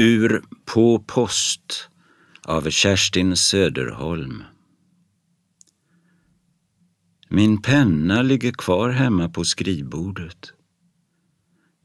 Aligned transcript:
Ur 0.00 0.42
På 0.64 0.98
post 0.98 1.88
av 2.44 2.70
Kerstin 2.70 3.36
Söderholm. 3.36 4.44
Min 7.28 7.62
penna 7.62 8.22
ligger 8.22 8.52
kvar 8.52 8.90
hemma 8.90 9.28
på 9.28 9.44
skrivbordet. 9.44 10.52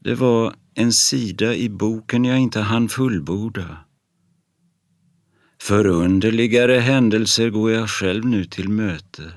Det 0.04 0.14
var 0.14 0.54
en 0.74 0.92
sida 0.92 1.54
i 1.54 1.68
boken 1.68 2.24
jag 2.24 2.38
inte 2.38 2.60
hann 2.60 2.88
fullborda. 2.88 3.76
Förunderligare 5.62 6.78
händelser 6.78 7.50
går 7.50 7.70
jag 7.70 7.90
själv 7.90 8.24
nu 8.24 8.44
till 8.44 8.68
möte. 8.68 9.32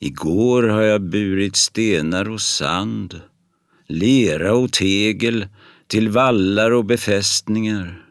Igår 0.00 0.62
har 0.62 0.82
jag 0.82 1.02
burit 1.02 1.56
stenar 1.56 2.30
och 2.30 2.40
sand, 2.40 3.20
lera 3.86 4.54
och 4.54 4.72
tegel 4.72 5.46
till 5.86 6.08
vallar 6.08 6.70
och 6.70 6.84
befästningar. 6.84 8.06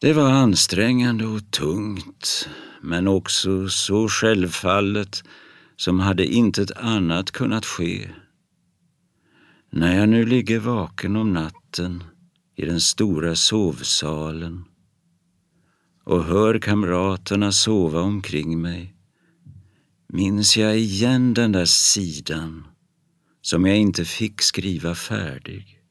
Det 0.00 0.12
var 0.12 0.30
ansträngande 0.30 1.26
och 1.26 1.50
tungt, 1.50 2.48
men 2.82 3.08
också 3.08 3.68
så 3.68 4.08
självfallet 4.08 5.24
som 5.76 6.00
hade 6.00 6.26
intet 6.26 6.70
annat 6.70 7.30
kunnat 7.30 7.66
ske. 7.66 8.10
När 9.70 9.98
jag 9.98 10.08
nu 10.08 10.26
ligger 10.26 10.58
vaken 10.58 11.16
om 11.16 11.32
natten 11.32 12.04
i 12.56 12.64
den 12.64 12.80
stora 12.80 13.36
sovsalen 13.36 14.64
och 16.04 16.24
hör 16.24 16.58
kamraterna 16.58 17.52
sova 17.52 18.00
omkring 18.00 18.60
mig 18.60 18.94
minns 20.08 20.56
jag 20.56 20.78
igen 20.78 21.34
den 21.34 21.52
där 21.52 21.64
sidan 21.64 22.66
som 23.42 23.66
jag 23.66 23.76
inte 23.76 24.04
fick 24.04 24.42
skriva 24.42 24.94
färdig. 24.94 25.81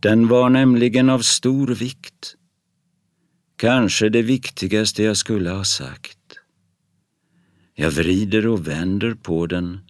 Den 0.00 0.28
var 0.28 0.50
nämligen 0.50 1.10
av 1.10 1.18
stor 1.18 1.66
vikt. 1.66 2.36
Kanske 3.56 4.08
det 4.08 4.22
viktigaste 4.22 5.02
jag 5.02 5.16
skulle 5.16 5.50
ha 5.50 5.64
sagt. 5.64 6.18
Jag 7.74 7.90
vrider 7.90 8.46
och 8.46 8.68
vänder 8.68 9.14
på 9.14 9.46
den 9.46 9.80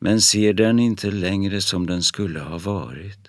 men 0.00 0.20
ser 0.20 0.52
den 0.52 0.78
inte 0.78 1.10
längre 1.10 1.60
som 1.60 1.86
den 1.86 2.02
skulle 2.02 2.40
ha 2.40 2.58
varit. 2.58 3.28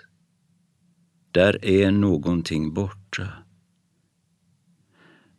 Där 1.31 1.66
är 1.66 1.91
någonting 1.91 2.73
borta. 2.73 3.27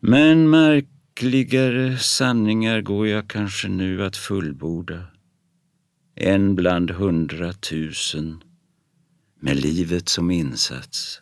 Men 0.00 0.50
märkligare 0.50 1.98
sanningar 1.98 2.80
går 2.80 3.08
jag 3.08 3.28
kanske 3.28 3.68
nu 3.68 4.04
att 4.04 4.16
fullborda. 4.16 5.02
En 6.14 6.54
bland 6.54 6.90
hundratusen 6.90 8.42
med 9.42 9.56
livet 9.56 10.08
som 10.08 10.30
insats. 10.30 11.20